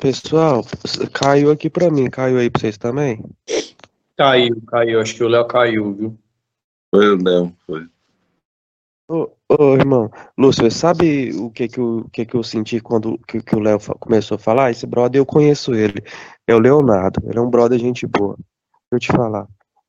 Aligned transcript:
Pessoal, 0.00 0.64
caiu 1.12 1.50
aqui 1.50 1.68
pra 1.68 1.90
mim, 1.90 2.08
caiu 2.08 2.38
aí 2.38 2.50
pra 2.50 2.60
vocês 2.60 2.78
também? 2.78 3.22
Caiu, 4.16 4.60
caiu. 4.66 5.00
Acho 5.00 5.14
que 5.14 5.24
o 5.24 5.28
Léo 5.28 5.46
caiu, 5.46 5.94
viu? 5.94 6.18
Foi 6.94 7.08
o 7.08 7.22
Léo, 7.22 7.52
foi. 7.66 7.86
Ô, 9.08 9.30
ô, 9.48 9.74
irmão, 9.74 10.10
Lúcio, 10.36 10.68
sabe 10.70 11.30
o 11.34 11.50
que 11.50 11.68
que 11.68 11.78
eu, 11.78 12.06
que 12.12 12.26
que 12.26 12.34
eu 12.34 12.42
senti 12.42 12.80
quando 12.80 13.18
que, 13.28 13.40
que 13.40 13.54
o 13.54 13.60
Léo 13.60 13.78
começou 14.00 14.34
a 14.36 14.38
falar? 14.38 14.70
Esse 14.70 14.86
brother, 14.86 15.20
eu 15.20 15.26
conheço 15.26 15.74
ele. 15.74 16.02
É 16.46 16.54
o 16.54 16.58
Leonardo. 16.58 17.20
Ele 17.28 17.38
é 17.38 17.40
um 17.40 17.50
brother 17.50 17.78
gente 17.78 18.06
boa. 18.06 18.36
Deixa 18.90 18.92
eu 18.92 18.98
te 18.98 19.08
falar. 19.08 19.46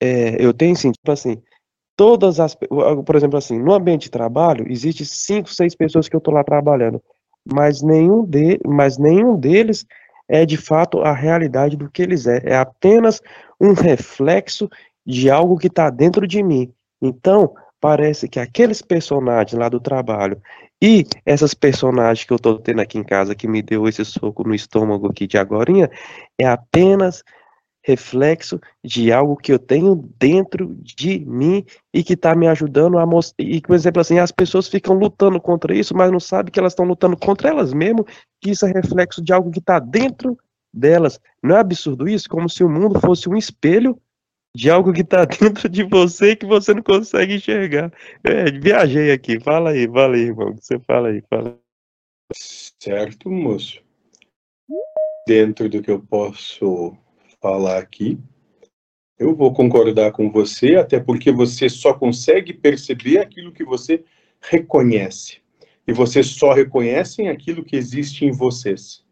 É, 0.00 0.42
eu 0.44 0.54
tenho 0.54 0.76
sentido, 0.76 1.10
assim, 1.10 1.42
todas 1.96 2.38
as... 2.38 2.54
Por 2.54 3.16
exemplo, 3.16 3.36
assim, 3.36 3.58
no 3.58 3.74
ambiente 3.74 4.04
de 4.04 4.10
trabalho, 4.10 4.70
existe 4.70 5.04
cinco, 5.04 5.52
seis 5.52 5.74
pessoas 5.74 6.08
que 6.08 6.14
eu 6.14 6.20
tô 6.20 6.30
lá 6.30 6.44
trabalhando. 6.44 7.02
Mas 7.44 7.82
nenhum, 7.82 8.24
de, 8.24 8.58
mas 8.66 8.98
nenhum 8.98 9.36
deles 9.36 9.86
é, 10.28 10.46
de 10.46 10.56
fato, 10.56 11.00
a 11.00 11.12
realidade 11.12 11.76
do 11.76 11.90
que 11.90 12.02
eles 12.02 12.26
é. 12.26 12.40
É 12.44 12.56
apenas 12.56 13.20
um 13.60 13.72
reflexo 13.72 14.68
de 15.04 15.28
algo 15.28 15.58
que 15.58 15.66
está 15.66 15.90
dentro 15.90 16.26
de 16.26 16.40
mim. 16.40 16.72
Então, 17.02 17.52
parece 17.80 18.28
que 18.28 18.38
aqueles 18.38 18.80
personagens 18.80 19.58
lá 19.58 19.68
do 19.68 19.80
trabalho 19.80 20.40
e 20.80 21.04
essas 21.26 21.52
personagens 21.52 22.24
que 22.24 22.32
eu 22.32 22.38
tô 22.38 22.58
tendo 22.58 22.80
aqui 22.80 22.98
em 22.98 23.02
casa 23.02 23.34
que 23.34 23.48
me 23.48 23.60
deu 23.60 23.88
esse 23.88 24.04
soco 24.04 24.46
no 24.46 24.54
estômago 24.54 25.08
aqui 25.08 25.26
de 25.26 25.36
agorinha 25.36 25.90
é 26.38 26.46
apenas 26.46 27.24
reflexo 27.82 28.60
de 28.84 29.12
algo 29.12 29.36
que 29.36 29.52
eu 29.52 29.58
tenho 29.58 30.08
dentro 30.18 30.76
de 30.82 31.20
mim 31.20 31.64
e 31.92 32.02
que 32.02 32.12
está 32.12 32.34
me 32.34 32.46
ajudando 32.46 32.98
a 32.98 33.06
mostrar. 33.06 33.44
E, 33.44 33.60
por 33.60 33.74
exemplo, 33.74 34.00
assim, 34.00 34.18
as 34.18 34.30
pessoas 34.30 34.68
ficam 34.68 34.94
lutando 34.96 35.40
contra 35.40 35.74
isso, 35.74 35.96
mas 35.96 36.12
não 36.12 36.20
sabem 36.20 36.52
que 36.52 36.58
elas 36.58 36.72
estão 36.72 36.84
lutando 36.84 37.16
contra 37.16 37.48
elas 37.48 37.72
mesmas, 37.72 38.04
que 38.40 38.50
isso 38.50 38.66
é 38.66 38.72
reflexo 38.72 39.22
de 39.22 39.32
algo 39.32 39.50
que 39.50 39.58
está 39.58 39.78
dentro 39.78 40.38
delas. 40.72 41.18
Não 41.42 41.56
é 41.56 41.60
absurdo 41.60 42.08
isso? 42.08 42.28
Como 42.28 42.48
se 42.48 42.62
o 42.62 42.68
mundo 42.68 43.00
fosse 43.00 43.28
um 43.28 43.36
espelho 43.36 43.98
de 44.54 44.70
algo 44.70 44.92
que 44.92 45.02
está 45.02 45.24
dentro 45.24 45.68
de 45.68 45.82
você 45.82 46.36
que 46.36 46.46
você 46.46 46.74
não 46.74 46.82
consegue 46.82 47.36
enxergar. 47.36 47.92
É, 48.24 48.50
viajei 48.50 49.10
aqui. 49.12 49.40
Fala 49.40 49.70
aí, 49.70 49.88
fala 49.88 50.16
aí, 50.16 50.22
irmão. 50.22 50.54
Você 50.54 50.78
fala 50.80 51.08
aí, 51.08 51.22
fala. 51.30 51.58
Certo, 52.32 53.30
moço. 53.30 53.82
Dentro 55.26 55.68
do 55.68 55.82
que 55.82 55.90
eu 55.90 56.00
posso 56.00 56.96
falar 57.40 57.78
aqui, 57.78 58.18
eu 59.18 59.34
vou 59.34 59.52
concordar 59.52 60.12
com 60.12 60.30
você, 60.30 60.76
até 60.76 60.98
porque 60.98 61.30
você 61.30 61.68
só 61.68 61.92
consegue 61.92 62.52
perceber 62.52 63.18
aquilo 63.18 63.52
que 63.52 63.64
você 63.64 64.04
reconhece. 64.40 65.38
E 65.86 65.92
vocês 65.92 66.26
só 66.28 66.52
reconhecem 66.52 67.28
aquilo 67.28 67.64
que 67.64 67.76
existe 67.76 68.24
em 68.24 68.32
vocês. 68.32 69.04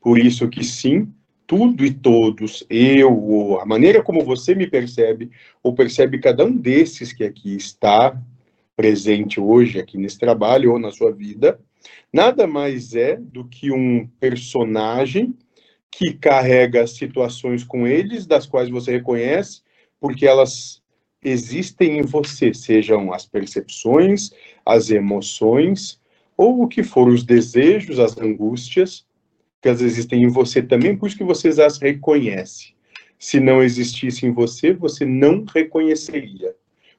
Por 0.00 0.18
isso 0.18 0.48
que 0.48 0.62
sim, 0.62 1.12
tudo 1.46 1.84
e 1.84 1.92
todos, 1.92 2.66
eu, 2.68 3.58
a 3.60 3.66
maneira 3.66 4.02
como 4.02 4.24
você 4.24 4.54
me 4.54 4.66
percebe, 4.66 5.30
ou 5.62 5.74
percebe 5.74 6.18
cada 6.18 6.44
um 6.44 6.54
desses 6.54 7.12
que 7.12 7.24
aqui 7.24 7.54
está 7.56 8.20
presente 8.76 9.40
hoje, 9.40 9.78
aqui 9.78 9.96
nesse 9.96 10.18
trabalho, 10.18 10.72
ou 10.72 10.78
na 10.78 10.90
sua 10.90 11.12
vida, 11.12 11.58
nada 12.12 12.46
mais 12.46 12.94
é 12.94 13.16
do 13.16 13.44
que 13.46 13.70
um 13.70 14.06
personagem 14.18 15.34
que 15.96 16.14
carrega 16.14 16.88
situações 16.88 17.62
com 17.62 17.86
eles, 17.86 18.26
das 18.26 18.46
quais 18.46 18.68
você 18.68 18.90
reconhece, 18.92 19.62
porque 20.00 20.26
elas 20.26 20.82
existem 21.22 21.98
em 21.98 22.02
você, 22.02 22.52
sejam 22.52 23.12
as 23.12 23.24
percepções, 23.24 24.32
as 24.66 24.90
emoções, 24.90 26.00
ou 26.36 26.62
o 26.62 26.68
que 26.68 26.82
for 26.82 27.06
os 27.08 27.22
desejos, 27.22 28.00
as 28.00 28.18
angústias, 28.18 29.06
que 29.62 29.68
elas 29.68 29.80
existem 29.80 30.24
em 30.24 30.28
você 30.28 30.60
também, 30.60 30.96
por 30.96 31.06
isso 31.06 31.16
que 31.16 31.22
você 31.22 31.50
as 31.62 31.78
reconhece. 31.78 32.74
Se 33.16 33.38
não 33.38 33.62
existisse 33.62 34.26
em 34.26 34.32
você, 34.32 34.72
você 34.72 35.06
não 35.06 35.44
reconheceria. 35.44 36.56